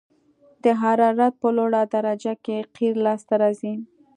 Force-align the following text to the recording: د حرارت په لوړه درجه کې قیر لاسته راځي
د 0.63 0.65
حرارت 0.81 1.33
په 1.41 1.49
لوړه 1.57 1.81
درجه 1.93 2.33
کې 2.45 2.57
قیر 2.75 2.95
لاسته 3.05 3.33
راځي 3.41 3.73